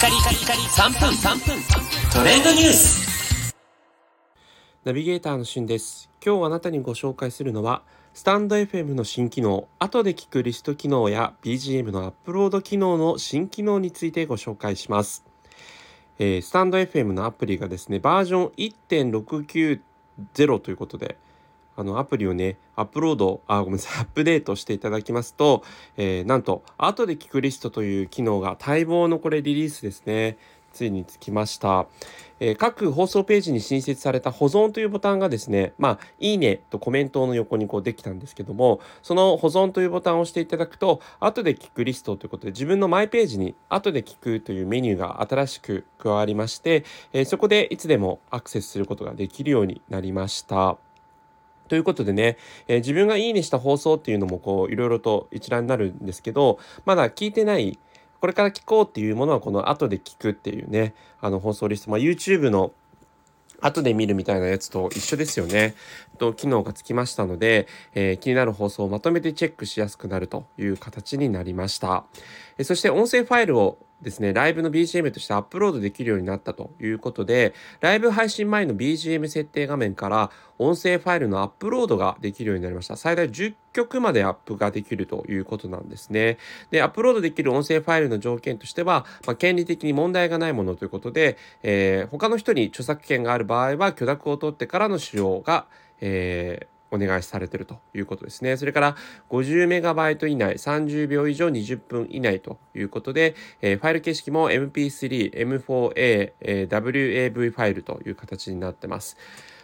[0.00, 1.62] カリカリカリ3分3分。
[2.10, 3.54] トレンドニュース。
[4.82, 6.08] ナビゲーターのしゅんです。
[6.24, 7.82] 今日あなたにご紹介するのは
[8.14, 15.22] スタンド FM の新機能後で聞くリスト機能や BGM のアップロード機能の新機能についてご紹介します。
[16.18, 19.80] えー、スタンド FM のアプリがですねバージョン1.690
[20.60, 21.18] ということで
[21.80, 25.62] あのアプリをねアップロードあごめんなさい アップデートしていただきますと、
[25.96, 30.36] えー、なんと後で聞くリストという機能が待望のこれリリースですね
[30.74, 31.86] ついにつきました、
[32.38, 50.89] えー、各放送ページに新設された保存というボタンがですねまあいいねとコメントの横にこうできたんですけどもその保存というボタンを押していただくと後で聞くリストということで自分のマイページに後で聞くというメニューが新しく加わりまして、えー、そこでいつでもアクセスすることができるようになりました。
[51.70, 57.78] ということでね、えー、自分がいいねした放送っていうのもこういろいろと一覧になるんですけどまだ聞いてない
[58.20, 62.72] これから聞こうっていうものはこの後で聞くっていうねあの放送リスト、まあ、YouTube の
[63.60, 65.74] 後で見るみたいなやつと一緒ですよね。
[66.18, 72.04] と機能がつきましたので、えー、気になる放送をまとめてチェックしやすくなるという形になりました。
[72.58, 82.96] えそして音声ファイルをですね、ライブの BGM としてアップロードできるようになったということで、ライブ配信前の BGM 設定画面から音声ファイルのアップロードができるようになりました。
[82.96, 86.38] 最大10曲までアップができるということなんですね。
[86.70, 95.66] で、アップロードできる音声ファイルの条件としては、まあ、権利的に問題がないものということで、えー、他の人に著作権がある場合は許諾を取ってからの使用が、
[96.00, 98.56] えーお願いされてるということですね。
[98.56, 98.96] それから
[99.28, 109.16] 50メガバイト以内、30秒以上20分以内ということで、えー、ファイル形式も MP3、M4A、えー、WAV ファイルという形になってます。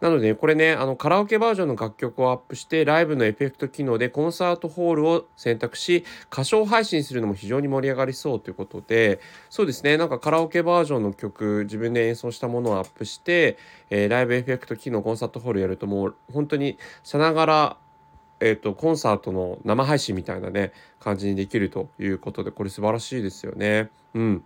[0.00, 9.18] なので、これね、あの、カラオケバージョンの楽曲をアップして、ライブのエフェクト機能でコンサートホールを選択し、歌唱配信するのも非常に盛り上がりそうということで、
[9.50, 13.58] そうですね、なんかカラオケバージョンの曲、自分で演奏したものをアップして、
[13.90, 17.76] えー、ライブエフェクト機能、コンサートホールやるともう、本当にさながら、
[18.40, 23.90] えっ、ー、と、コンサートの生配信みたいなね、感じにできるということで、これ素晴らしいですよね。
[24.14, 24.44] うん。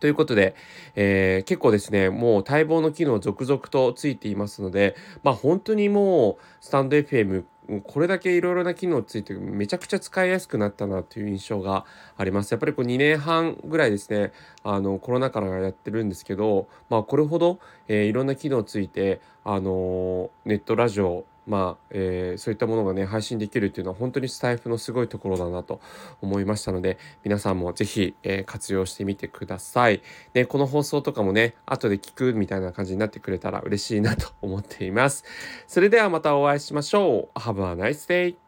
[0.00, 0.54] ということで、
[0.94, 7.44] えー、結構ですね、もう待望の機能続々とついていますので、まあ本当にもうスタンド FM
[7.84, 11.84] これだけいろいろな機能ついてめちゃくちゃ使いやすくなったなという印象が
[12.16, 12.52] あります。
[12.52, 17.58] やっぱりこう2年半ぐらいですね、あのコロナからやってるんですけど、まあこれほど、
[17.88, 25.80] えー、いろんな機能ついて、あのー、ネットラジオまあ、えー、そういったものがね配信できるっていうのは本当にスタイフのすごいところだなと
[26.20, 30.02] 思いましたので皆さんも是非、えー、活用してみてください。
[30.32, 35.24] でこの放送とかもね後で聞くみたいな感じになってくれたら嬉しいなと思っています。
[35.66, 37.38] それではまたお会いしましょう。
[37.38, 38.45] Have a nice day!